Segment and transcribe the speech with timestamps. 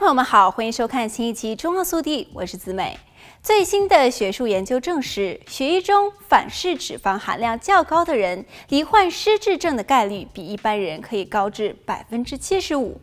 [0.00, 2.98] 朋友们好，欢迎收看新一期《中澳速递》，我是子美。
[3.42, 12.98] 最新的学术研究证实，血液中反式脂肪含量较高的人，罹患失智症的概率比一般人可以高至百分之七十五。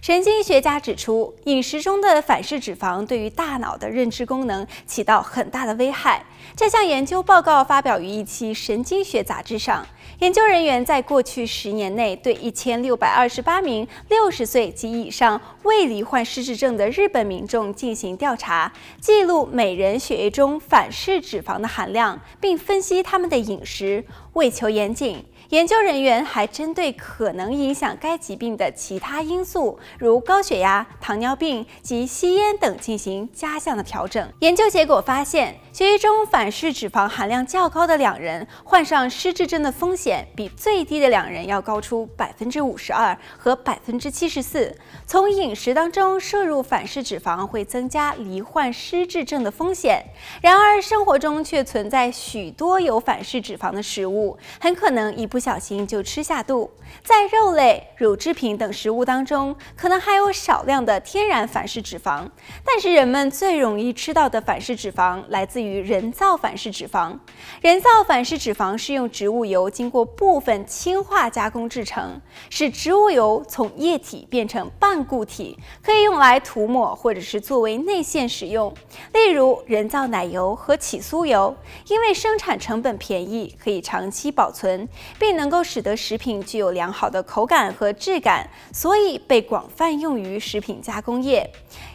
[0.00, 6.24] 神经学家指出，饮食中的反式脂肪对于大脑的认知功能起到很大的危害。
[6.54, 9.84] 这项研究报告发表于一期神经学杂志上。
[10.20, 24.04] 研究人员在过去十年内对一千六百二十八名六十岁及以上未罹患失智症的日本民众进行调查，记录每人血液中反式脂肪的含量，并分析他们的饮食。
[24.32, 34.28] 为求严谨，研究人员还针对可能影响该疾病的其他因素，如高血压、糖尿病及吸烟等进行加项的调整。
[34.40, 44.76] 研究结果发现，血液中反式脂肪含量较高的两人患上失智症的风险比最低的两人要高出百分之五十二和百分之七十四。
[45.06, 50.04] 从饮食当中摄入反式脂肪会增加罹患失智症的风险，
[50.42, 54.36] 然而生活中却存在许多有反式脂肪的食物。
[54.60, 56.70] 很可能一不不小心就吃下肚。
[57.04, 62.26] 在肉类、乳制品等食物当中，可能还有少量的天然反式脂肪，
[62.64, 67.14] 但是人们最容易吃到的反式脂肪来自于人造反式脂肪。
[67.60, 78.72] 人造反式脂肪是用植物油经过部分氢化加工制成，使植物油从液体变成半固体，可以用来涂抹或者是作为内馅使用。
[79.12, 81.54] 例如人造奶油和起酥油，
[81.88, 91.50] 因为生产成本便宜，可以长期保存，并能够使得食品具有良好的口感和质感，所以被广泛用于食品加工业。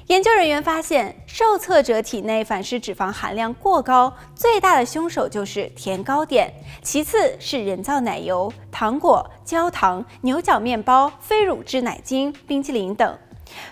[0.07, 13.17] 研究人员发现，受测者体内反式脂肪含量过高，最大的凶手就是甜糕点，其次是人造奶油、糖果、焦糖、牛角面包、非乳制奶精、冰淇淋等。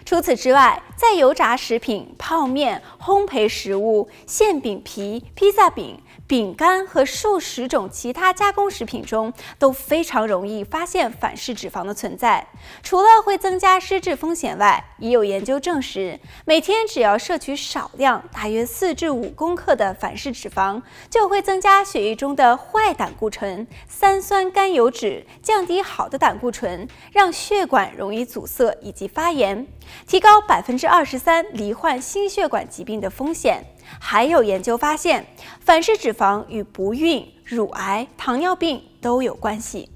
[0.06, 5.98] 除此之外，在油炸食品、泡面、烘焙食物、馅饼皮、披萨饼、
[6.30, 12.46] 饼干和数十种其他加工食品中，都非常容易发现反式脂肪的存在。
[12.84, 20.80] 除了会增加失智风险外，也有研究证实，每天只要摄取少量，大约四至五公克的反式脂肪，
[21.10, 29.66] 就会增加血液中的坏胆固醇、三酸甘油酯，降低好的胆固醇，让血管容易阻塞以及发炎，
[30.06, 33.64] 提高百分之二十三罹患心血管疾病的风险。
[34.00, 35.26] 还有研究发现，
[35.62, 39.90] 反式脂肪肪与不孕、乳癌、糖尿病都有关系。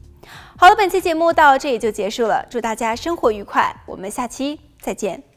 [0.57, 5.32] 好了，本期节目到这里就结束了，祝大家生活愉快，我们下期再见。